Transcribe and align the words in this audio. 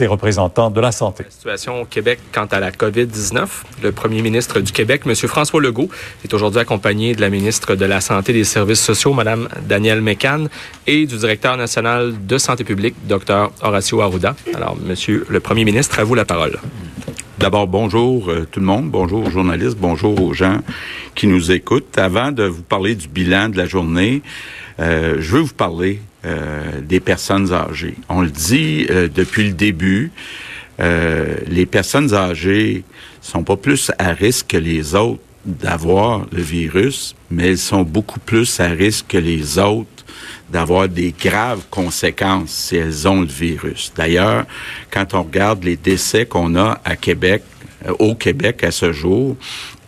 les 0.00 0.08
représentants 0.08 0.70
de 0.70 0.80
la 0.80 0.90
santé. 0.90 1.22
La 1.22 1.30
situation 1.30 1.82
au 1.82 1.84
Québec 1.84 2.18
quant 2.32 2.46
à 2.46 2.58
la 2.58 2.72
COVID-19. 2.72 3.46
Le 3.80 3.92
premier 3.92 4.22
ministre 4.22 4.58
du 4.58 4.72
Québec, 4.72 5.02
M. 5.06 5.14
François 5.14 5.60
Legault, 5.60 5.88
est 6.24 6.34
aujourd'hui 6.34 6.58
accompagné 6.58 7.14
de 7.14 7.20
la 7.20 7.30
ministre 7.30 7.76
de 7.76 7.84
la 7.84 8.00
Santé 8.00 8.32
et 8.32 8.34
des 8.34 8.42
Services 8.42 8.82
sociaux, 8.82 9.12
Mme 9.12 9.48
Danielle 9.68 10.00
Mécan, 10.00 10.46
et 10.88 11.06
du 11.06 11.16
directeur 11.16 11.56
national 11.56 12.12
de 12.26 12.38
santé 12.38 12.64
publique, 12.64 12.96
Dr. 13.06 13.52
Horacio 13.62 14.00
Arruda. 14.00 14.34
Alors, 14.52 14.76
Monsieur 14.84 15.26
le 15.28 15.38
premier 15.38 15.64
ministre, 15.64 16.00
à 16.00 16.02
vous 16.02 16.16
la 16.16 16.24
parole. 16.24 16.58
D'abord, 17.38 17.68
bonjour 17.68 18.30
euh, 18.30 18.48
tout 18.50 18.58
le 18.58 18.66
monde, 18.66 18.90
bonjour 18.90 19.24
aux 19.24 19.30
journalistes, 19.30 19.78
bonjour 19.78 20.20
aux 20.20 20.32
gens 20.32 20.58
qui 21.14 21.28
nous 21.28 21.52
écoutent. 21.52 21.96
Avant 21.98 22.32
de 22.32 22.42
vous 22.42 22.62
parler 22.62 22.96
du 22.96 23.06
bilan 23.06 23.48
de 23.48 23.56
la 23.56 23.66
journée, 23.66 24.22
euh, 24.80 25.18
je 25.20 25.36
veux 25.36 25.42
vous 25.42 25.54
parler 25.54 26.00
euh, 26.24 26.80
des 26.80 27.00
personnes 27.00 27.52
âgées. 27.52 27.96
On 28.08 28.22
le 28.22 28.30
dit 28.30 28.86
euh, 28.88 29.08
depuis 29.14 29.44
le 29.46 29.52
début, 29.52 30.10
euh, 30.80 31.36
les 31.46 31.66
personnes 31.66 32.14
âgées 32.14 32.84
sont 33.20 33.44
pas 33.44 33.56
plus 33.56 33.90
à 33.98 34.12
risque 34.12 34.46
que 34.48 34.56
les 34.56 34.94
autres 34.94 35.20
d'avoir 35.44 36.24
le 36.32 36.40
virus, 36.40 37.14
mais 37.30 37.48
elles 37.50 37.58
sont 37.58 37.82
beaucoup 37.82 38.20
plus 38.20 38.58
à 38.58 38.68
risque 38.68 39.08
que 39.08 39.18
les 39.18 39.58
autres 39.58 39.88
d'avoir 40.50 40.88
des 40.88 41.12
graves 41.12 41.64
conséquences 41.70 42.50
si 42.50 42.76
elles 42.76 43.06
ont 43.06 43.20
le 43.20 43.26
virus. 43.26 43.92
D'ailleurs, 43.94 44.46
quand 44.90 45.12
on 45.12 45.24
regarde 45.24 45.62
les 45.64 45.76
décès 45.76 46.24
qu'on 46.24 46.56
a 46.56 46.80
à 46.84 46.96
Québec, 46.96 47.42
au 47.98 48.14
Québec 48.14 48.64
à 48.64 48.70
ce 48.70 48.92
jour, 48.92 49.36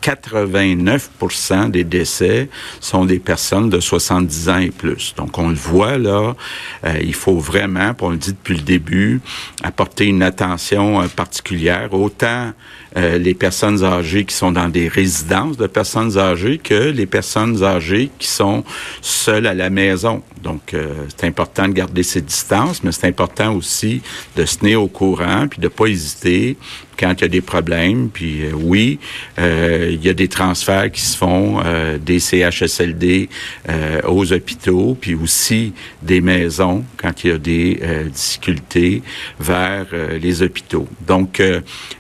89% 0.07 1.71
des 1.71 1.83
décès 1.83 2.49
sont 2.81 3.05
des 3.05 3.19
personnes 3.19 3.71
de 3.71 3.81
70 3.81 4.49
ans 4.49 4.59
et 4.59 4.71
plus. 4.71 5.15
Donc, 5.17 5.37
on 5.37 5.49
le 5.49 5.57
voit 5.57 5.99
là, 5.99 6.37
euh, 6.85 6.99
il 7.03 7.15
faut 7.15 7.39
vraiment, 7.39 7.93
on 8.01 8.11
le 8.11 8.17
dit 8.17 8.33
depuis 8.33 8.55
le 8.55 8.63
début, 8.63 9.21
apporter 9.65 10.07
une 10.07 10.23
attention 10.23 11.03
euh, 11.03 11.09
particulière, 11.09 11.93
autant 11.93 12.53
euh, 12.97 13.19
les 13.19 13.35
personnes 13.35 13.83
âgées 13.83 14.25
qui 14.25 14.35
sont 14.35 14.53
dans 14.53 14.69
des 14.69 14.87
résidences 14.87 15.57
de 15.57 15.67
personnes 15.67 16.17
âgées 16.17 16.59
que 16.59 16.91
les 16.91 17.07
personnes 17.07 17.65
âgées 17.65 18.11
qui 18.21 18.29
sont 18.29 18.63
seules 19.01 19.49
à 19.49 19.55
la 19.55 19.71
maison. 19.71 20.23
Donc, 20.43 20.77
c'est 21.09 21.27
important 21.27 21.67
de 21.67 21.73
garder 21.73 22.05
ces 22.05 22.21
distances, 22.21 22.85
mais 22.85 22.93
c'est 22.93 23.09
important 23.09 23.53
aussi 23.57 24.01
de 24.37 24.45
se 24.45 24.59
tenir 24.59 24.81
au 24.81 24.87
courant, 24.87 25.49
puis 25.49 25.59
de 25.59 25.67
pas 25.67 25.87
hésiter 25.87 26.57
quand 26.97 27.15
il 27.19 27.21
y 27.23 27.25
a 27.25 27.29
des 27.29 27.41
problèmes. 27.41 28.09
Puis 28.09 28.43
oui, 28.53 28.99
euh, 29.39 29.91
il 29.93 30.05
y 30.05 30.09
a 30.09 30.15
des 30.15 30.29
transferts 30.29 30.91
qui 30.91 31.01
se 31.01 31.17
font 31.17 31.61
euh, 31.65 31.99
des 31.99 32.19
CHSLD 32.19 33.29
euh, 33.69 34.01
aux 34.07 34.33
hôpitaux, 34.33 34.97
puis 35.01 35.15
aussi 35.15 35.73
des 36.03 36.21
maisons 36.21 36.85
quand 36.97 37.25
il 37.25 37.31
y 37.31 37.33
a 37.33 37.39
des 37.39 37.81
difficultés 38.13 39.03
vers 39.39 39.87
les 40.21 40.43
hôpitaux. 40.43 40.89
Donc, 41.07 41.43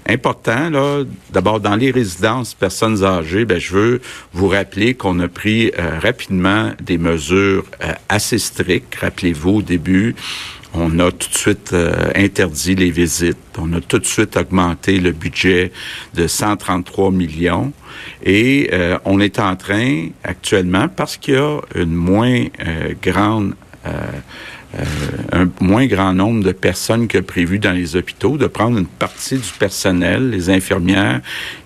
important, 0.08 0.70
là, 0.70 1.04
d'abord 1.32 1.60
dans 1.60 1.76
les 1.76 1.90
résidences 1.90 2.54
personnes 2.54 3.04
âgées, 3.04 3.44
ben, 3.44 3.58
je 3.58 3.74
veux 3.74 4.00
vous 4.32 4.48
rappeler 4.48 4.94
qu'on 4.94 5.18
a 5.20 5.28
pris 5.28 5.72
rapidement 6.02 6.72
des 6.80 6.98
mesures 6.98 7.64
assez 8.08 8.38
strictes. 8.38 8.94
Rappelez-vous 8.96 9.56
au 9.56 9.62
début, 9.62 10.14
on 10.76 10.98
a 10.98 11.10
tout 11.10 11.28
de 11.28 11.34
suite 11.36 11.72
euh, 11.72 12.10
interdit 12.14 12.74
les 12.74 12.90
visites. 12.90 13.36
On 13.58 13.72
a 13.72 13.80
tout 13.80 13.98
de 13.98 14.06
suite 14.06 14.36
augmenté 14.36 15.00
le 15.00 15.12
budget 15.12 15.72
de 16.14 16.26
133 16.26 17.10
millions. 17.10 17.72
Et 18.22 18.70
euh, 18.72 18.98
on 19.04 19.20
est 19.20 19.38
en 19.38 19.56
train 19.56 20.08
actuellement, 20.22 20.88
parce 20.88 21.16
qu'il 21.16 21.34
y 21.34 21.38
a 21.38 21.60
une 21.74 21.94
moins 21.94 22.44
euh, 22.66 22.94
grande 23.02 23.54
un 25.32 25.48
moins 25.60 25.86
grand 25.86 26.12
nombre 26.12 26.44
de 26.44 26.52
personnes 26.52 27.08
que 27.08 27.18
prévu 27.18 27.58
dans 27.58 27.72
les 27.72 27.96
hôpitaux, 27.96 28.36
de 28.36 28.46
prendre 28.46 28.78
une 28.78 28.86
partie 28.86 29.36
du 29.36 29.52
personnel, 29.58 30.30
les 30.30 30.50
infirmières, 30.50 31.20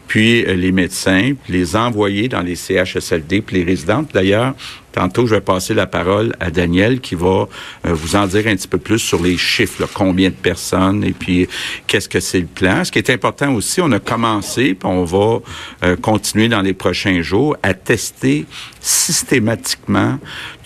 puis 0.07 0.43
les 0.45 0.73
médecins, 0.73 1.35
puis 1.43 1.53
les 1.53 1.77
envoyer 1.77 2.29
dans 2.29 2.41
les 2.41 2.57
CHSLD, 2.57 3.43
puis 3.43 3.59
les 3.59 3.65
résidentes. 3.65 4.11
D'ailleurs, 4.13 4.55
Tantôt, 4.93 5.27
je 5.27 5.35
vais 5.37 5.41
passer 5.41 5.73
la 5.73 5.87
parole 5.87 6.35
à 6.41 6.51
Daniel 6.51 7.01
qui 7.01 7.15
va 7.15 7.49
euh, 7.87 7.93
vous 7.93 8.17
en 8.17 8.27
dire 8.27 8.47
un 8.49 8.57
petit 8.57 8.67
peu 8.67 8.79
plus 8.79 8.99
sur 8.99 9.23
les 9.23 9.37
chiffres, 9.37 9.89
combien 9.95 10.31
de 10.31 10.35
personnes 10.35 11.05
et 11.05 11.13
puis 11.13 11.49
qu'est-ce 11.87 12.09
que 12.09 12.19
c'est 12.19 12.41
le 12.41 12.47
plan. 12.47 12.85
Ce 12.85 12.91
qui 12.91 12.99
est 12.99 13.11
important 13.11 13.55
aussi, 13.55 13.81
on 13.81 13.93
a 13.93 14.01
commencé, 14.01 14.75
puis 14.75 14.89
on 14.89 15.05
va 15.05 15.39
euh, 15.85 15.97
continuer 15.97 16.49
dans 16.49 16.63
les 16.63 16.73
prochains 16.73 17.23
jours 17.23 17.57
à 17.63 17.75
tester 17.75 18.47
systématiquement 18.81 20.19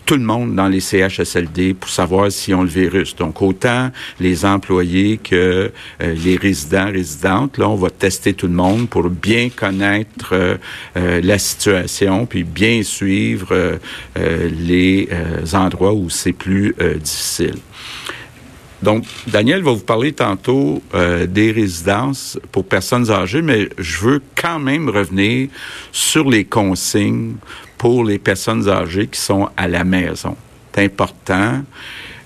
tout 0.05 0.17
le 0.17 0.23
monde 0.23 0.55
dans 0.55 0.69
les 0.69 0.81
CHSLD 0.81 1.75
pour 1.75 1.89
savoir 1.89 2.31
s'ils 2.31 2.55
ont 2.55 2.63
le 2.63 2.69
virus. 2.69 3.17
Donc, 3.17 3.41
autant 3.43 3.91
les 4.21 4.45
employés 4.45 5.19
que 5.19 5.73
euh, 6.03 6.15
les 6.25 6.37
résidents, 6.37 6.91
résidentes, 6.91 7.59
là, 7.59 7.69
on 7.69 7.77
va 7.77 7.91
tester 7.91 8.35
tout 8.35 8.47
le 8.47 8.53
monde 8.53 8.89
pour 8.89 9.09
bien 9.09 9.49
connaître 9.49 10.31
euh, 10.33 10.57
euh, 10.97 11.21
la 11.23 11.39
situation, 11.39 12.27
puis 12.27 12.45
bien 12.45 12.83
suivre 12.83 13.79
les 14.17 15.09
endroits 15.53 15.93
où 15.93 16.11
c'est 16.11 16.33
plus 16.33 16.75
difficile. 17.01 17.57
Donc, 18.83 19.05
Daniel 19.27 19.63
va 19.63 19.73
vous 19.73 19.85
parler 19.85 20.13
tantôt 20.13 20.83
des 21.29 21.53
résidences 21.53 22.39
pour 22.53 22.65
personnes 22.65 23.11
âgées, 23.11 23.43
mais 23.43 23.69
je 23.79 24.01
veux 24.01 24.23
quand 24.41 24.59
même 24.59 24.89
revenir 24.89 25.49
sur 25.93 26.29
les 26.29 26.45
consignes 26.45 27.35
pour 27.79 28.05
les 28.05 28.19
personnes 28.19 28.69
âgées 28.69 29.07
qui 29.07 29.21
sont 29.21 29.49
à 29.57 29.69
la 29.69 29.85
maison. 29.85 30.37
C'est 30.75 30.85
important. 30.85 31.63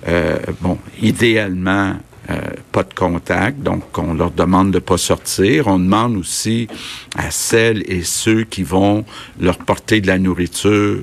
Euh, 0.06 0.38
bon, 0.60 0.78
idéalement, 1.00 1.94
euh, 2.30 2.40
pas 2.72 2.82
de 2.82 2.94
contact, 2.94 3.60
donc 3.62 3.96
on 3.96 4.14
leur 4.14 4.30
demande 4.30 4.70
de 4.70 4.78
pas 4.78 4.98
sortir. 4.98 5.66
On 5.66 5.78
demande 5.78 6.16
aussi 6.16 6.68
à 7.16 7.30
celles 7.30 7.82
et 7.90 8.02
ceux 8.02 8.44
qui 8.44 8.62
vont 8.62 9.04
leur 9.40 9.58
porter 9.58 10.00
de 10.00 10.06
la 10.06 10.18
nourriture 10.18 11.00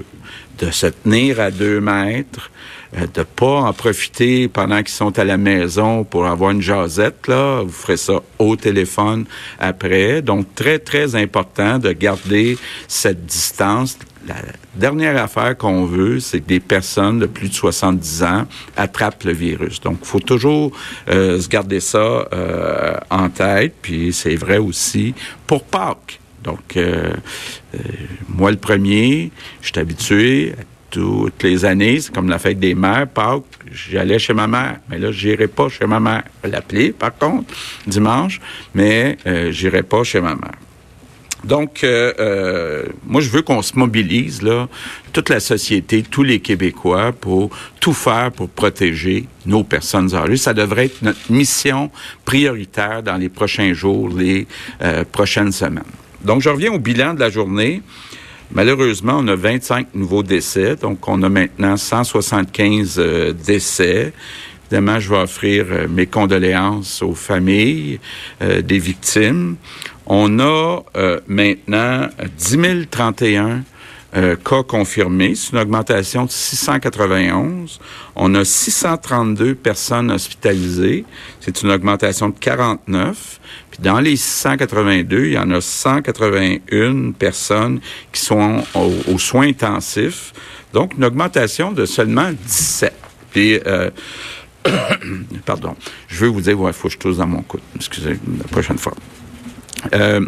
de 0.60 0.72
se 0.72 0.88
tenir 0.88 1.40
à 1.40 1.52
deux 1.52 1.82
mètres, 1.82 2.52
euh, 2.96 3.08
de 3.14 3.24
pas 3.24 3.62
en 3.62 3.74
profiter 3.74 4.48
pendant 4.48 4.78
qu'ils 4.78 4.90
sont 4.90 5.18
à 5.20 5.24
la 5.24 5.38
maison 5.38 6.04
pour 6.04 6.26
avoir 6.26 6.52
une 6.52 6.62
jasette, 6.62 7.28
là. 7.28 7.62
Vous 7.62 7.72
ferez 7.72 7.98
ça 7.98 8.22
au 8.40 8.56
téléphone 8.56 9.26
après. 9.60 10.22
Donc, 10.22 10.54
très, 10.56 10.80
très 10.80 11.16
important 11.16 11.80
de 11.80 11.92
garder 11.92 12.58
cette 12.88 13.26
distance 13.26 13.98
la 14.28 14.36
dernière 14.76 15.22
affaire 15.22 15.58
qu'on 15.58 15.86
veut, 15.86 16.20
c'est 16.20 16.42
que 16.42 16.48
des 16.48 16.60
personnes 16.60 17.20
de 17.20 17.26
plus 17.26 17.50
de 17.50 17.54
70 17.54 18.24
ans 18.24 18.46
attrapent 18.76 19.24
le 19.24 19.34
virus. 19.34 19.80
Donc, 19.82 20.00
il 20.02 20.08
faut 20.08 20.20
toujours 20.20 20.72
euh, 21.10 21.40
se 21.40 21.48
garder 21.48 21.80
ça 21.80 22.28
euh, 22.34 22.98
en 23.10 23.30
tête. 23.30 23.76
Puis, 23.82 24.14
c'est 24.14 24.36
vrai 24.36 24.58
aussi 24.58 25.14
pour 25.46 25.64
Pâques. 25.64 26.20
Donc, 26.44 26.78
euh, 26.78 27.14
moi, 28.30 28.52
le 28.52 28.58
premier, 28.58 29.32
je 29.62 29.68
suis 29.68 29.80
habitué 29.80 30.56
toutes 30.92 31.44
les 31.44 31.66
années, 31.66 32.00
c'est 32.00 32.14
comme 32.14 32.30
la 32.30 32.40
fête 32.40 32.60
des 32.60 32.74
mères, 32.74 33.08
Pâques, 33.08 33.44
j'allais 33.72 34.20
chez 34.20 34.34
ma 34.34 34.48
mère. 34.48 34.78
Mais 34.90 34.98
là, 34.98 35.12
j'irai 35.12 35.48
pas 35.48 35.68
chez 35.70 35.86
ma 35.86 36.00
mère. 36.00 36.24
L'appeler, 36.44 36.92
par 36.92 37.18
contre, 37.18 37.54
dimanche, 37.86 38.40
mais 38.74 39.18
j'irai 39.50 39.84
pas 39.84 40.04
chez 40.04 40.22
ma 40.22 40.36
mère. 40.36 40.65
Donc, 41.46 41.84
euh, 41.84 42.12
euh, 42.20 42.86
moi, 43.06 43.22
je 43.22 43.30
veux 43.30 43.44
qu'on 43.44 43.62
se 43.62 43.78
mobilise, 43.78 44.42
là, 44.42 44.68
toute 45.14 45.30
la 45.30 45.40
société, 45.40 46.02
tous 46.02 46.24
les 46.24 46.40
Québécois, 46.40 47.12
pour 47.12 47.52
tout 47.80 47.94
faire 47.94 48.32
pour 48.32 48.50
protéger 48.50 49.26
nos 49.46 49.64
personnes 49.64 50.16
âgées. 50.16 50.38
Ça 50.38 50.56
devrait 50.56 50.86
être 50.86 51.04
notre 51.04 51.32
mission 51.32 51.92
prioritaire 52.26 53.04
dans 53.04 53.18
les 53.18 53.30
prochains 53.30 53.74
jours, 53.74 54.10
les 54.10 54.48
euh, 54.82 55.04
prochaines 55.10 55.52
semaines. 55.52 55.84
Donc, 56.24 56.42
je 56.42 56.50
reviens 56.50 56.72
au 56.72 56.80
bilan 56.80 57.14
de 57.14 57.20
la 57.20 57.30
journée. 57.30 57.84
Malheureusement, 58.52 59.18
on 59.20 59.28
a 59.28 59.36
25 59.36 59.90
nouveaux 59.94 60.24
décès, 60.24 60.76
donc 60.76 61.08
on 61.08 61.22
a 61.22 61.30
maintenant 61.30 61.78
175 61.78 63.00
décès. 63.46 64.14
Évidemment, 64.64 65.00
je 65.00 65.10
vais 65.10 65.18
offrir 65.18 65.66
mes 65.90 66.08
condoléances 66.08 67.04
aux 67.04 67.14
familles 67.14 68.00
des 68.42 68.80
victimes. 68.80 69.58
On 70.08 70.40
a 70.40 70.84
euh, 70.96 71.20
maintenant 71.28 72.08
10 72.38 72.88
031 72.90 73.64
euh, 74.16 74.38
cas 74.38 74.64
confirmés. 74.64 75.36
C'est 75.36 75.52
une 75.52 75.58
augmentation 75.58 76.26
de 76.26 76.32
691. 76.32 77.80
On 78.16 78.34
a 78.36 78.46
632 78.46 79.56
personnes 79.56 80.10
hospitalisées. 80.10 81.04
C'est 81.42 81.64
une 81.64 81.72
augmentation 81.72 82.30
de 82.30 82.36
49. 82.40 83.42
Puis 83.72 83.80
dans 83.82 84.00
les 84.00 84.16
682, 84.16 85.26
il 85.26 85.34
y 85.34 85.38
en 85.38 85.52
a 85.52 85.60
181 85.60 87.12
personnes 87.12 87.82
qui 88.14 88.22
sont 88.22 88.64
aux, 88.74 89.20
soins 89.20 89.48
intensifs. 89.48 90.32
Donc, 90.72 90.94
une 90.98 91.04
augmentation 91.04 91.74
de 91.74 91.86
seulement 91.86 92.32
17. 92.32 92.94
Puis, 93.32 93.60
euh, 93.66 93.90
pardon, 95.46 95.76
je 96.08 96.24
veux 96.24 96.30
vous 96.30 96.42
dire, 96.42 96.58
il 96.66 96.74
faut 96.74 96.88
que 96.88 96.94
je 96.94 97.00
tousse 97.00 97.18
dans 97.18 97.28
mon 97.28 97.42
coude. 97.42 97.62
Excusez, 97.76 98.18
la 98.38 98.46
prochaine 98.46 98.78
fois. 98.78 98.94
Euh, 99.94 100.22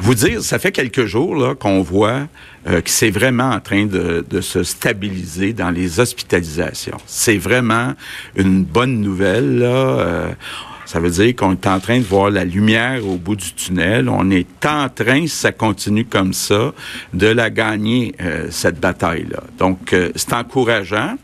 vous 0.00 0.14
dire, 0.14 0.42
ça 0.42 0.58
fait 0.58 0.72
quelques 0.72 1.06
jours 1.06 1.36
là, 1.36 1.54
qu'on 1.54 1.82
voit 1.82 2.28
euh, 2.68 2.80
que 2.80 2.90
c'est 2.90 3.10
vraiment 3.10 3.50
en 3.50 3.60
train 3.60 3.86
de, 3.86 4.24
de, 4.28 4.40
se 4.40 4.62
stabiliser 4.62 5.52
dans 5.52 5.70
les 5.70 6.00
hospitalisations. 6.00 6.98
C'est 7.06 7.38
vraiment 7.38 7.94
une 8.36 8.64
bonne 8.64 9.00
nouvelle. 9.00 9.58
Là. 9.58 9.66
Euh, 9.66 10.32
ça 10.86 11.00
veut 11.00 11.10
dire 11.10 11.34
qu'on 11.34 11.52
est 11.52 11.66
en 11.66 11.80
train 11.80 11.98
de 11.98 12.04
voir 12.04 12.30
la 12.30 12.44
lumière 12.44 13.06
au 13.06 13.16
bout 13.16 13.36
du 13.36 13.52
tunnel. 13.54 14.08
On 14.08 14.30
est 14.30 14.66
en 14.66 14.88
train, 14.88 15.22
si 15.22 15.36
ça 15.36 15.52
continue 15.52 16.04
comme 16.04 16.32
ça, 16.32 16.72
de 17.14 17.26
la 17.26 17.50
gagner, 17.50 18.14
euh, 18.20 18.46
cette 18.50 18.78
bataille-là. 18.78 19.42
Donc, 19.58 19.94
c'est 20.14 20.32
encourageant 20.32 21.16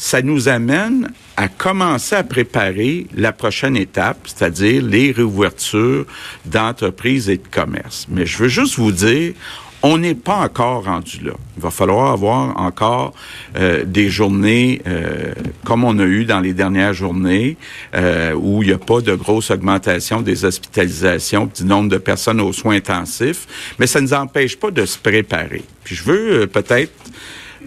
ça 0.00 0.22
nous 0.22 0.48
amène 0.48 1.12
à 1.36 1.48
commencer 1.48 2.16
à 2.16 2.24
préparer 2.24 3.06
la 3.14 3.32
prochaine 3.32 3.76
étape, 3.76 4.16
c'est-à-dire 4.24 4.82
les 4.82 5.12
réouvertures 5.12 6.06
d'entreprises 6.46 7.28
et 7.28 7.36
de 7.36 7.46
commerces. 7.46 8.06
Mais 8.08 8.24
je 8.24 8.38
veux 8.38 8.48
juste 8.48 8.76
vous 8.76 8.92
dire, 8.92 9.34
on 9.82 9.98
n'est 9.98 10.14
pas 10.14 10.36
encore 10.36 10.84
rendu 10.84 11.18
là. 11.22 11.32
Il 11.58 11.62
va 11.62 11.70
falloir 11.70 12.12
avoir 12.12 12.58
encore 12.58 13.12
euh, 13.56 13.84
des 13.84 14.08
journées 14.08 14.80
euh, 14.86 15.34
comme 15.66 15.84
on 15.84 15.98
a 15.98 16.04
eu 16.04 16.24
dans 16.24 16.40
les 16.40 16.54
dernières 16.54 16.94
journées, 16.94 17.58
euh, 17.94 18.32
où 18.32 18.62
il 18.62 18.68
n'y 18.68 18.74
a 18.74 18.78
pas 18.78 19.02
de 19.02 19.14
grosse 19.14 19.50
augmentation 19.50 20.22
des 20.22 20.46
hospitalisations, 20.46 21.50
du 21.54 21.64
nombre 21.64 21.90
de 21.90 21.98
personnes 21.98 22.40
aux 22.40 22.54
soins 22.54 22.76
intensifs, 22.76 23.74
mais 23.78 23.86
ça 23.86 24.00
ne 24.00 24.06
nous 24.06 24.14
empêche 24.14 24.56
pas 24.56 24.70
de 24.70 24.86
se 24.86 24.96
préparer. 24.96 25.62
Puis 25.84 25.94
je 25.94 26.04
veux 26.04 26.46
peut-être 26.46 26.92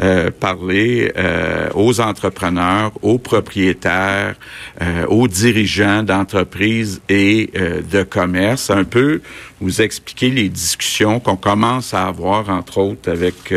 euh, 0.01 0.31
parler 0.31 1.12
euh, 1.16 1.69
aux 1.75 2.01
entrepreneurs, 2.01 2.92
aux 3.04 3.19
propriétaires, 3.19 4.36
euh, 4.81 5.06
aux 5.06 5.28
dirigeants 5.28 6.01
d'entreprises 6.01 7.00
et 7.10 7.51
de 7.54 8.01
commerce, 8.01 8.72
un 8.72 8.86
peu 8.86 9.22
vous 9.63 9.81
expliquer 9.81 10.30
les 10.30 10.50
discussions 10.50 11.19
qu'on 11.19 11.36
commence 11.36 11.94
à 11.94 12.07
avoir, 12.07 12.50
entre 12.50 12.77
autres, 12.80 13.10
avec 13.10 13.54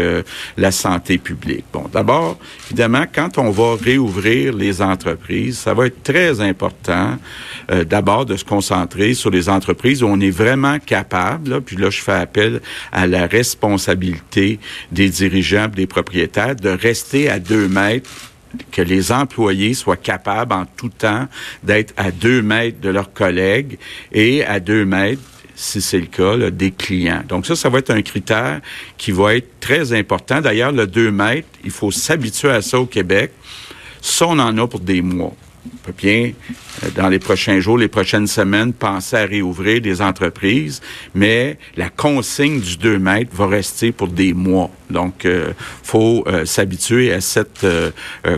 la 0.57 0.71
santé 0.71 1.19
publique. 1.19 1.65
Bon, 1.73 1.85
d'abord, 1.93 2.39
évidemment, 2.67 3.05
quand 3.13 3.39
on 3.39 3.51
va 3.51 3.77
réouvrir 3.77 4.55
les 4.55 4.81
entreprises, 4.81 5.59
ça 5.59 5.75
va 5.75 5.87
être 5.87 6.03
très 6.03 6.41
important, 6.41 7.19
d'abord, 7.87 8.25
de 8.25 8.37
se 8.37 8.45
concentrer 8.45 9.15
sur 9.15 9.31
les 9.31 9.49
entreprises 9.49 10.03
où 10.03 10.07
on 10.07 10.21
est 10.21 10.31
vraiment 10.31 10.79
capable, 10.79 11.61
puis 11.63 11.77
là, 11.77 11.91
je 11.91 12.01
fais 12.01 12.13
appel 12.13 12.61
à 12.93 13.07
la 13.07 13.27
responsabilité 13.27 14.59
des 14.93 15.09
dirigeants, 15.09 15.69
des 15.69 15.87
propriétaires, 15.87 16.57
de 16.57 16.71
rester 16.71 17.29
à 17.29 17.39
deux 17.39 17.69
mètres 17.69 18.09
que 18.71 18.83
les 18.83 19.13
employés 19.13 19.75
soient 19.75 19.97
capables 19.97 20.53
en 20.53 20.65
tout 20.65 20.89
temps 20.89 21.27
d'être 21.63 21.93
à 21.97 22.11
deux 22.11 22.43
mètres 22.43 22.81
de 22.81 22.89
leurs 22.89 23.13
collègues 23.13 23.79
et 24.13 24.45
à 24.45 24.61
deux 24.61 24.85
mètres 24.85 25.23
si 25.57 25.81
c'est 25.81 25.99
le 25.99 26.07
cas, 26.07 26.51
des 26.51 26.71
clients. 26.71 27.23
Donc 27.29 27.47
ça, 27.47 27.57
ça 27.57 27.69
va 27.69 27.79
être 27.79 27.91
un 27.91 28.03
critère 28.03 28.61
qui 28.99 29.11
va 29.11 29.35
être 29.35 29.59
très 29.59 29.93
important. 29.95 30.41
D'ailleurs, 30.41 30.71
le 30.71 30.87
deux 30.87 31.11
mètres, 31.11 31.49
il 31.65 31.71
faut 31.71 31.91
s'habituer 31.91 32.51
à 32.51 32.63
ça 32.63 32.79
au 32.79 32.87
Québec. 32.87 33.33
Ça, 34.03 34.27
on 34.29 34.39
en 34.39 34.57
a 34.59 34.69
pour 34.69 34.81
des 34.81 35.03
mois. 35.03 35.35
On 35.65 35.77
peut 35.79 35.95
bien, 35.97 36.33
euh, 36.85 36.91
dans 36.95 37.09
les 37.09 37.19
prochains 37.19 37.59
jours, 37.59 37.79
les 37.79 37.89
prochaines 37.89 38.27
semaines, 38.27 38.73
penser 38.73 39.17
à 39.17 39.25
réouvrir 39.25 39.81
des 39.81 40.01
entreprises, 40.01 40.81
mais 41.15 41.59
la 41.77 41.89
consigne 41.89 42.61
du 42.61 42.77
2 42.77 42.99
mètres 42.99 43.35
va 43.35 43.49
rester 43.49 43.91
pour 43.91 44.09
des 44.09 44.33
mois. 44.33 44.71
Donc, 44.91 45.23
il 45.25 45.31
euh, 45.31 45.53
faut 45.83 46.23
euh, 46.29 46.45
s'habituer 46.45 47.13
à 47.13 47.21
cette 47.21 47.67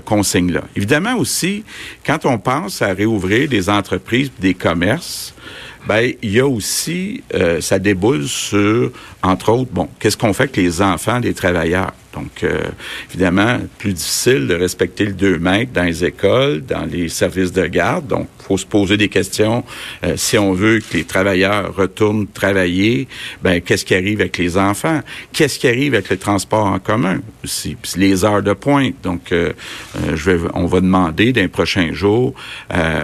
consigne-là. 0.04 0.62
Évidemment 0.76 1.16
aussi, 1.16 1.64
quand 2.06 2.24
on 2.24 2.38
pense 2.38 2.80
à 2.80 2.94
réouvrir 2.94 3.48
des 3.48 3.68
entreprises, 3.68 4.30
des 4.38 4.54
commerces, 4.54 5.34
ben 5.86 6.12
il 6.22 6.30
y 6.30 6.40
a 6.40 6.46
aussi, 6.46 7.22
ça 7.60 7.78
déboule 7.78 8.26
sur, 8.26 8.90
entre 9.22 9.52
autres, 9.52 9.70
bon, 9.72 9.88
qu'est-ce 9.98 10.16
qu'on 10.16 10.32
fait 10.32 10.44
avec 10.44 10.56
les 10.56 10.82
enfants 10.82 11.20
des 11.20 11.34
travailleurs? 11.34 11.92
Donc, 12.14 12.42
euh, 12.42 12.62
évidemment, 13.10 13.58
plus 13.78 13.92
difficile 13.92 14.46
de 14.46 14.54
respecter 14.54 15.04
le 15.04 15.12
2 15.12 15.38
mètres 15.38 15.72
dans 15.72 15.84
les 15.84 16.04
écoles, 16.04 16.62
dans 16.62 16.84
les 16.84 17.08
services 17.08 17.52
de 17.52 17.66
garde. 17.66 18.06
Donc, 18.06 18.28
faut 18.38 18.56
se 18.56 18.64
poser 18.64 18.96
des 18.96 19.08
questions. 19.08 19.62
Euh, 20.04 20.14
si 20.16 20.38
on 20.38 20.54
veut 20.54 20.78
que 20.78 20.96
les 20.96 21.04
travailleurs 21.04 21.74
retournent 21.76 22.26
travailler, 22.26 23.08
ben 23.42 23.60
qu'est-ce 23.60 23.84
qui 23.84 23.94
arrive 23.94 24.20
avec 24.20 24.38
les 24.38 24.56
enfants? 24.56 25.00
Qu'est-ce 25.32 25.58
qui 25.58 25.68
arrive 25.68 25.94
avec 25.94 26.08
le 26.08 26.16
transport 26.16 26.64
en 26.64 26.78
commun 26.78 27.20
aussi? 27.44 27.76
Les 27.96 28.24
heures 28.24 28.42
de 28.42 28.54
pointe. 28.54 28.94
Donc, 29.02 29.32
euh, 29.32 29.52
je 30.14 30.30
vais, 30.30 30.48
on 30.54 30.66
va 30.66 30.80
demander 30.80 31.32
d'un 31.32 31.48
prochain 31.48 31.92
jour 31.92 32.34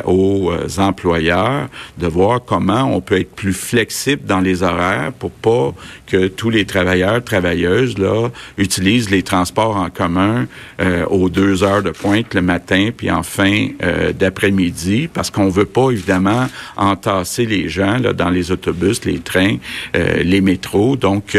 aux 0.05 0.53
employeurs 0.79 1.69
de 1.99 2.07
voir 2.07 2.43
comment 2.45 2.85
on 2.85 3.01
peut 3.01 3.21
être 3.21 3.35
plus 3.35 3.53
flexible 3.53 4.23
dans 4.25 4.41
les 4.41 4.63
horaires 4.63 5.13
pour 5.13 5.31
pas 5.31 5.75
que 6.07 6.29
tous 6.29 6.51
les 6.51 6.65
travailleurs, 6.65 7.23
travailleuses, 7.23 7.99
là, 7.99 8.29
utilisent 8.57 8.94
les 8.95 9.23
transports 9.23 9.77
en 9.77 9.91
commun 9.91 10.47
euh, 10.81 11.05
aux 11.07 11.29
deux 11.29 11.63
heures 11.63 11.83
de 11.83 11.91
pointe 11.91 12.35
le 12.35 12.43
matin, 12.43 12.91
puis 12.97 13.11
en 13.11 13.23
fin 13.23 13.69
euh, 13.83 14.13
d'après-midi, 14.13 15.09
parce 15.13 15.31
qu'on 15.31 15.49
veut 15.49 15.65
pas 15.65 15.91
évidemment 15.91 16.49
entasser 16.77 17.47
les 17.47 17.69
gens 17.69 17.99
là, 17.99 18.13
dans 18.13 18.31
les 18.31 18.51
autobus, 18.51 19.05
les 19.05 19.19
trains, 19.19 19.57
euh, 19.97 20.23
les 20.23 20.41
métros. 20.41 20.97
Donc, 20.97 21.37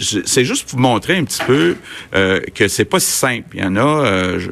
c'est 0.00 0.44
juste 0.44 0.68
pour 0.68 0.78
vous 0.78 0.82
montrer 0.82 1.16
un 1.16 1.24
petit 1.24 1.42
peu 1.46 1.76
que 2.54 2.68
c'est 2.68 2.84
pas 2.84 3.00
si 3.00 3.10
simple. 3.10 3.48
Il 3.54 3.60
y 3.60 3.64
en 3.64 3.76
a, 3.76 4.38
je, 4.38 4.50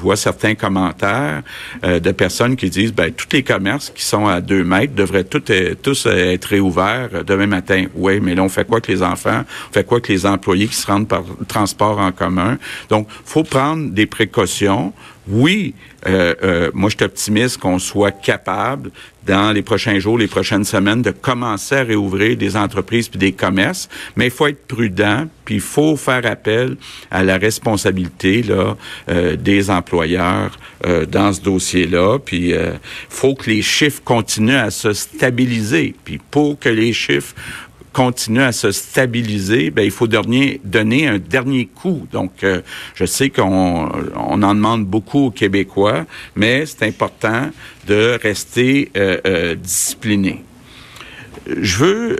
vois 0.00 0.16
certains 0.16 0.54
commentaires 0.54 1.42
de 1.82 2.12
personnes 2.12 2.56
qui 2.56 2.70
disent, 2.70 2.92
ben 2.92 3.12
tous 3.12 3.28
les 3.32 3.42
commerces 3.42 3.92
qui 3.94 4.04
sont 4.04 4.26
à 4.26 4.40
deux 4.40 4.64
mètres 4.64 4.94
devraient 4.94 5.24
tous, 5.24 5.52
tous 5.82 6.06
être 6.06 6.44
réouverts 6.46 7.24
demain 7.26 7.46
matin. 7.46 7.86
Oui, 7.94 8.20
mais 8.20 8.34
là 8.34 8.42
on 8.42 8.48
fait 8.48 8.66
quoi 8.66 8.80
que 8.80 8.90
les 8.90 9.02
enfants, 9.02 9.44
on 9.70 9.72
fait 9.72 9.84
quoi 9.84 10.00
que 10.00 10.12
les 10.12 10.26
employés 10.26 10.68
qui 10.68 10.76
se 10.76 10.86
rendent 10.86 11.08
par 11.10 11.24
transport 11.48 11.98
en 11.98 12.12
commun. 12.12 12.56
Donc, 12.88 13.08
faut 13.24 13.42
prendre 13.42 13.90
des 13.90 14.06
précautions. 14.06 14.94
Oui, 15.28 15.74
euh, 16.06 16.34
euh, 16.42 16.70
moi, 16.72 16.88
je 16.88 16.96
suis 16.96 17.04
optimiste 17.04 17.58
qu'on 17.58 17.78
soit 17.78 18.10
capable, 18.10 18.90
dans 19.26 19.52
les 19.52 19.62
prochains 19.62 19.98
jours, 19.98 20.16
les 20.16 20.26
prochaines 20.26 20.64
semaines, 20.64 21.02
de 21.02 21.10
commencer 21.10 21.76
à 21.76 21.82
réouvrir 21.82 22.36
des 22.36 22.56
entreprises 22.56 23.08
puis 23.08 23.18
des 23.18 23.32
commerces, 23.32 23.88
mais 24.16 24.26
il 24.26 24.30
faut 24.30 24.46
être 24.46 24.66
prudent, 24.66 25.26
puis 25.44 25.56
il 25.56 25.60
faut 25.60 25.96
faire 25.96 26.24
appel 26.24 26.76
à 27.10 27.22
la 27.22 27.36
responsabilité 27.36 28.42
là, 28.42 28.76
euh, 29.10 29.36
des 29.36 29.68
employeurs 29.68 30.58
dans 31.08 31.30
ce 31.34 31.42
dossier-là, 31.42 32.18
puis 32.18 32.52
il 32.52 32.80
faut 33.10 33.34
que 33.34 33.50
les 33.50 33.60
chiffres 33.60 34.00
continuent 34.02 34.56
à 34.56 34.70
se 34.70 34.94
stabiliser, 34.94 35.94
puis 36.04 36.18
pour 36.30 36.58
que 36.58 36.70
les 36.70 36.94
chiffres 36.94 37.34
continue 37.92 38.42
à 38.42 38.52
se 38.52 38.70
stabiliser, 38.70 39.70
ben, 39.70 39.82
il 39.82 39.90
faut 39.90 40.06
donner, 40.06 40.60
donner 40.64 41.08
un 41.08 41.18
dernier 41.18 41.66
coup. 41.66 42.06
Donc, 42.12 42.44
euh, 42.44 42.60
je 42.94 43.04
sais 43.04 43.30
qu'on 43.30 43.88
on 44.14 44.42
en 44.42 44.54
demande 44.54 44.86
beaucoup 44.86 45.26
aux 45.26 45.30
Québécois, 45.30 46.06
mais 46.36 46.66
c'est 46.66 46.84
important 46.84 47.50
de 47.86 48.18
rester 48.22 48.90
euh, 48.96 49.18
euh, 49.26 49.54
discipliné. 49.54 50.44
Je 51.46 51.76
veux 51.78 52.16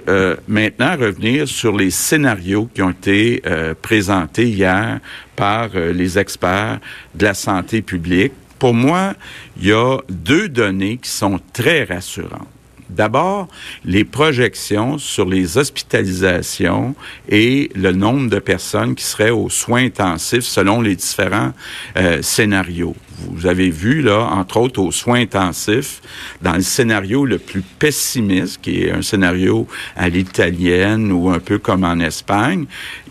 maintenant 0.49 0.97
revenir 0.97 1.47
sur 1.47 1.77
les 1.77 1.91
scénarios 1.91 2.69
qui 2.75 2.83
ont 2.83 2.91
été 2.91 3.43
présentés 3.81 4.49
hier 4.49 4.99
par 5.37 5.69
les 5.75 6.19
experts 6.19 6.81
de 7.15 7.27
la 7.27 7.35
santé 7.35 7.83
publique. 7.83 8.33
Pour 8.59 8.75
moi, 8.75 9.15
il 9.61 9.69
y 9.69 9.73
a 9.73 9.99
deux 10.09 10.49
données 10.49 10.97
qui 10.97 11.11
sont 11.11 11.39
très 11.53 11.85
rassurantes. 11.85 12.49
D'abord, 12.91 13.49
les 13.85 14.05
projections 14.05 14.99
sur 14.99 15.27
les 15.27 15.59
hospitalisations 15.59 16.95
et 17.29 17.71
le 17.75 17.93
nombre 17.93 18.29
de 18.29 18.39
personnes 18.39 18.95
qui 18.95 19.05
seraient 19.05 19.31
aux 19.31 19.49
soins 19.49 19.85
intensifs 19.85 20.45
selon 20.45 20.81
les 20.81 20.97
différents 20.97 21.53
euh, 21.97 22.21
scénarios. 22.23 22.97
Vous 23.29 23.47
avez 23.47 23.71
vu, 23.71 24.03
là, 24.03 24.21
entre 24.33 24.59
autres 24.59 24.81
aux 24.81 24.93
soins 24.93 25.21
intensifs, 25.21 26.01
dans 26.43 26.55
le 26.55 26.63
scénario 26.63 27.25
le 27.25 27.39
plus 27.39 27.63
pessimiste, 27.63 28.61
qui 28.63 28.85
est 28.85 28.93
un 28.93 29.03
scénario 29.03 29.67
à 29.97 30.09
l'italienne 30.09 31.13
ou 31.13 31.31
un 31.31 31.39
peu 31.39 31.59
comme 31.59 31.85
en 31.85 31.99
Espagne, 32.01 32.67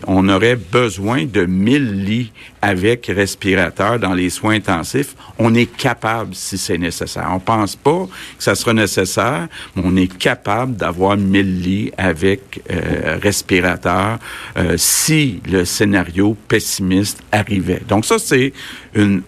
on 0.06 0.28
aurait 0.28 0.56
besoin 0.56 1.24
de 1.24 1.44
1000 1.44 2.04
lits 2.04 2.32
avec 2.62 3.06
respirateur 3.06 3.98
dans 3.98 4.14
les 4.14 4.30
soins 4.30 4.54
intensifs. 4.54 5.14
On 5.38 5.54
est 5.54 5.66
capable 5.66 6.34
si 6.34 6.58
c'est 6.58 6.78
nécessaire. 6.78 7.28
On 7.32 7.40
pense 7.40 7.76
pas 7.76 8.06
que 8.36 8.42
ça 8.42 8.54
sera 8.54 8.74
nécessaire, 8.74 9.48
mais 9.74 9.82
on 9.84 9.96
est 9.96 10.18
capable 10.18 10.76
d'avoir 10.76 11.16
1000 11.16 11.62
lits 11.62 11.92
avec 11.96 12.62
euh, 12.70 13.18
respirateur 13.22 14.18
euh, 14.56 14.74
si 14.76 15.40
le 15.50 15.64
scénario 15.64 16.36
pessimiste 16.48 17.22
arrivait. 17.32 17.82
Donc 17.88 18.04
ça, 18.04 18.18
c'est 18.18 18.52
une 18.94 19.22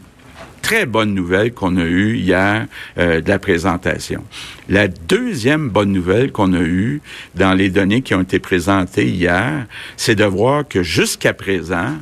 très 0.73 0.87
bonne 0.87 1.12
nouvelle 1.12 1.52
qu'on 1.52 1.76
a 1.76 1.85
eue 1.85 2.17
hier 2.17 2.67
euh, 2.97 3.21
de 3.21 3.29
la 3.29 3.38
présentation. 3.38 4.25
La 4.71 4.88
deuxième 4.88 5.69
bonne 5.69 5.93
nouvelle 5.93 6.33
qu'on 6.33 6.55
a 6.55 6.62
eue 6.62 7.02
dans 7.35 7.52
les 7.52 7.69
données 7.69 8.00
qui 8.00 8.14
ont 8.14 8.23
été 8.23 8.38
présentées 8.38 9.07
hier, 9.07 9.67
c'est 9.99 10.14
de 10.14 10.25
voir 10.25 10.67
que 10.67 10.83
jusqu'à 10.83 11.35
présent, 11.35 11.99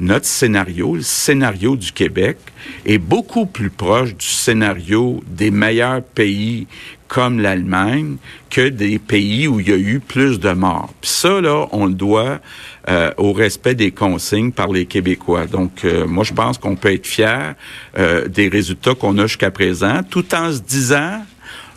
notre 0.00 0.26
scénario, 0.26 0.96
le 0.96 1.02
scénario 1.02 1.76
du 1.76 1.92
Québec, 1.92 2.38
est 2.84 2.98
beaucoup 2.98 3.46
plus 3.46 3.70
proche 3.70 4.16
du 4.16 4.26
scénario 4.26 5.22
des 5.28 5.52
meilleurs 5.52 6.02
pays 6.02 6.66
comme 7.08 7.40
l'Allemagne 7.40 8.16
que 8.50 8.68
des 8.68 8.98
pays 8.98 9.48
où 9.48 9.60
il 9.60 9.68
y 9.68 9.72
a 9.72 9.76
eu 9.76 9.98
plus 9.98 10.38
de 10.38 10.52
morts. 10.52 10.92
Ça, 11.02 11.40
là, 11.40 11.66
on 11.72 11.86
le 11.86 11.94
doit 11.94 12.40
euh, 12.88 13.10
au 13.16 13.32
respect 13.32 13.74
des 13.74 13.90
consignes 13.90 14.52
par 14.52 14.68
les 14.68 14.86
Québécois. 14.86 15.46
Donc, 15.46 15.84
euh, 15.84 16.06
moi, 16.06 16.22
je 16.24 16.34
pense 16.34 16.58
qu'on 16.58 16.76
peut 16.76 16.92
être 16.92 17.06
fier 17.06 17.54
euh, 17.98 18.28
des 18.28 18.48
résultats 18.48 18.94
qu'on 18.94 19.18
a 19.18 19.26
jusqu'à 19.26 19.50
présent, 19.50 20.02
tout 20.08 20.34
en 20.34 20.52
se 20.52 20.60
disant 20.60 21.24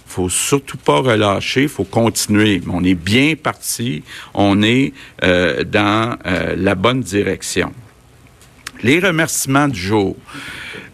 faut 0.05 0.27
surtout 0.27 0.75
pas 0.75 0.99
relâcher, 0.99 1.69
faut 1.69 1.85
continuer. 1.85 2.61
On 2.69 2.83
est 2.83 2.95
bien 2.95 3.35
parti, 3.41 4.03
on 4.33 4.61
est 4.61 4.91
dans 5.21 6.17
la 6.57 6.75
bonne 6.75 6.99
direction. 6.99 7.71
Les 8.83 8.99
remerciements 8.99 9.67
du 9.67 9.79
jour. 9.79 10.15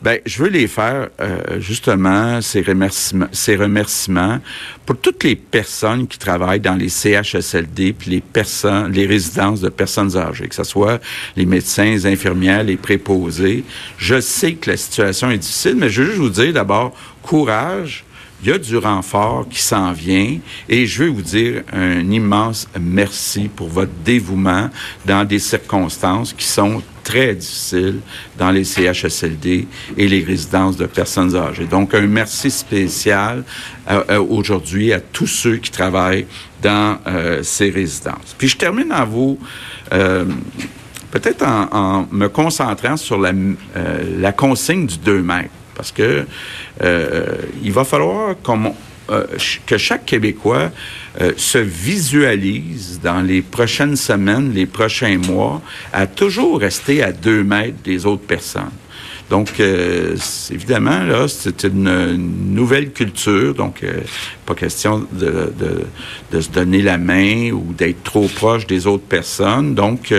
Ben, 0.02 0.20
je 0.26 0.44
veux 0.44 0.50
les 0.50 0.68
faire 0.68 1.10
euh, 1.20 1.60
justement 1.60 2.40
ces 2.42 2.62
remerciements, 2.62 3.28
ces 3.32 3.56
remerciements 3.56 4.40
pour 4.86 4.98
toutes 4.98 5.24
les 5.24 5.36
personnes 5.36 6.08
qui 6.08 6.20
travaillent 6.20 6.60
dans 6.60 6.76
les 6.76 6.90
CHSLD 6.90 7.94
puis 7.94 8.12
les 8.12 8.22
personnes, 8.22 8.92
les 8.92 9.08
résidences 9.08 9.62
de 9.62 9.70
personnes 9.70 10.16
âgées, 10.16 10.48
que 10.48 10.56
ce 10.56 10.64
soit 10.64 11.02
les 11.36 11.46
médecins, 11.46 11.86
les 11.86 12.06
infirmières, 12.06 12.64
les 12.64 12.78
préposés. 12.78 13.64
Je 13.98 14.22
sais 14.22 14.54
que 14.54 14.70
la 14.70 14.78
situation 14.78 15.32
est 15.32 15.40
difficile, 15.40 15.76
mais 15.78 15.90
je 15.90 16.04
veux 16.04 16.10
juste 16.10 16.20
vous 16.20 16.30
dire 16.30 16.54
d'abord 16.54 16.94
courage. 17.24 18.06
Il 18.44 18.50
y 18.50 18.52
a 18.52 18.60
du 18.60 18.78
renfort 18.78 19.48
qui 19.50 19.60
s'en 19.60 19.92
vient 19.94 20.38
et 20.70 20.86
je 20.86 21.04
veux 21.04 21.10
vous 21.10 21.24
dire 21.24 21.64
un 21.74 22.12
immense 22.12 22.68
merci 22.80 23.50
pour 23.54 23.68
votre 23.68 23.92
dévouement 24.06 24.70
dans 25.06 25.26
des 25.26 25.40
circonstances 25.40 26.34
qui 26.34 26.46
sont 26.46 26.84
très 27.08 27.34
difficile 27.34 28.02
dans 28.38 28.52
les 28.52 28.66
CHSLD 28.66 29.66
et 29.96 30.08
les 30.10 30.24
résidences 30.24 30.76
de 30.76 30.86
personnes 30.86 31.36
âgées. 31.36 31.66
Donc, 31.66 31.94
un 31.94 32.06
merci 32.06 32.52
spécial 32.52 33.46
euh, 33.90 34.04
euh, 34.10 34.20
aujourd'hui 34.22 34.92
à 34.92 35.00
tous 35.00 35.28
ceux 35.28 35.56
qui 35.56 35.72
travaillent 35.72 36.28
dans 36.62 36.98
euh, 37.08 37.42
ces 37.44 37.70
résidences. 37.70 38.36
Puis, 38.38 38.50
je 38.50 38.58
termine 38.58 38.92
en 38.92 39.06
vous 39.06 39.40
peut-être 39.90 41.46
en, 41.48 42.06
me 42.12 42.28
concentrant 42.28 42.98
sur 42.98 43.18
la, 43.18 43.32
la 44.20 44.34
consigne 44.34 44.86
du 44.86 44.98
2 44.98 45.22
mètres, 45.22 45.50
parce 45.78 45.92
que 45.92 46.26
il 47.64 47.72
va 47.72 47.84
falloir 47.84 48.36
euh, 49.10 49.26
que 49.66 49.78
chaque 49.78 50.06
Québécois 50.06 50.70
euh, 51.22 51.32
se 51.38 51.60
visualise 51.60 53.00
dans 53.02 53.22
les 53.22 53.42
prochaines 53.42 53.96
semaines, 53.96 54.52
les 54.54 54.66
prochains 54.66 55.18
mois, 55.18 55.62
à 55.94 56.08
toujours 56.08 56.60
rester 56.60 57.02
à 57.02 57.14
deux 57.14 57.42
mètres 57.42 57.78
des 57.86 58.06
autres 58.06 58.26
personnes. 58.26 58.72
Donc, 59.30 59.62
euh, 59.62 60.18
évidemment, 60.52 61.04
là, 61.04 61.28
c'est 61.30 61.64
une, 61.64 62.18
nouvelle 62.54 62.92
culture. 62.92 63.54
Donc, 63.54 63.86
pas 64.46 64.56
question 64.56 65.08
de, 65.14 66.42
se 66.42 66.50
donner 66.50 66.82
la 66.82 66.98
main 66.98 67.52
ou 67.52 67.74
d'être 67.74 68.04
trop 68.04 68.28
proche 68.28 68.68
des 68.68 68.88
autres 68.88 69.06
personnes. 69.06 69.74
Donc, 69.74 70.14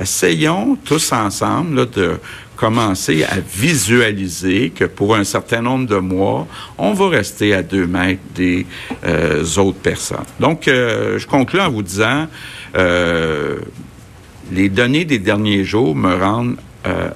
essayons 0.00 0.76
tous 0.84 1.12
ensemble 1.12 1.88
de 1.90 2.18
commencer 2.56 3.24
à 3.24 3.40
visualiser 3.40 4.70
que 4.70 4.84
pour 4.84 5.14
un 5.14 5.24
certain 5.24 5.62
nombre 5.62 5.86
de 5.86 5.96
mois, 5.96 6.46
on 6.78 6.92
va 6.92 7.08
rester 7.08 7.54
à 7.54 7.62
deux 7.62 7.86
mètres 7.86 8.22
des 8.34 8.66
euh, 9.04 9.44
autres 9.56 9.78
personnes. 9.78 10.24
Donc, 10.40 10.68
euh, 10.68 11.18
je 11.18 11.26
conclue 11.26 11.60
en 11.60 11.70
vous 11.70 11.82
disant, 11.82 12.26
euh, 12.76 13.58
les 14.52 14.68
données 14.68 15.04
des 15.04 15.18
derniers 15.18 15.64
jours 15.64 15.94
me 15.94 16.14
rendent 16.14 16.56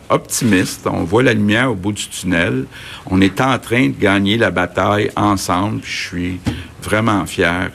optimiste. 0.08 0.86
On 0.90 1.04
voit 1.04 1.22
la 1.22 1.34
lumière 1.34 1.70
au 1.70 1.74
bout 1.74 1.92
du 1.92 2.08
tunnel. 2.08 2.64
On 3.04 3.20
est 3.20 3.38
en 3.38 3.58
train 3.58 3.88
de 3.88 4.00
gagner 4.00 4.38
la 4.38 4.50
bataille 4.50 5.10
ensemble. 5.14 5.82
Je 5.84 6.08
suis 6.08 6.40
vraiment 6.88 7.26
fier 7.26 7.70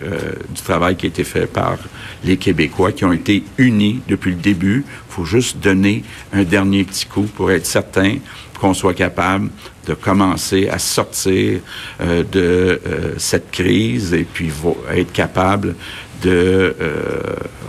du 0.49 0.61
travail 0.61 0.95
qui 0.95 1.05
a 1.05 1.09
été 1.09 1.23
fait 1.23 1.45
par 1.45 1.77
les 2.23 2.37
Québécois 2.37 2.91
qui 2.91 3.05
ont 3.05 3.13
été 3.13 3.43
unis 3.57 4.01
depuis 4.07 4.31
le 4.31 4.37
début. 4.37 4.85
Il 4.87 5.13
faut 5.13 5.25
juste 5.25 5.57
donner 5.59 6.03
un 6.33 6.43
dernier 6.43 6.83
petit 6.83 7.05
coup 7.05 7.23
pour 7.35 7.51
être 7.51 7.65
certain 7.65 8.17
qu'on 8.59 8.73
soit 8.73 8.93
capable 8.93 9.49
de 9.87 9.93
commencer 9.93 10.69
à 10.69 10.79
sortir 10.79 11.59
euh, 11.99 12.23
de 12.31 12.81
euh, 12.87 13.13
cette 13.17 13.51
crise 13.51 14.13
et 14.13 14.23
puis 14.23 14.51
être 14.95 15.11
capable 15.11 15.75
de 16.21 16.73
euh, 16.79 17.19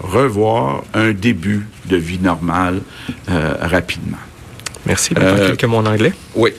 revoir 0.02 0.84
un 0.94 1.10
début 1.12 1.66
de 1.86 1.96
vie 1.96 2.20
normale 2.20 2.80
rapidement. 3.26 4.18
Merci. 4.86 5.14
quelques 5.14 5.64
mots 5.64 5.78
en 5.78 5.86
anglais? 5.86 6.12
Oui. 6.36 6.52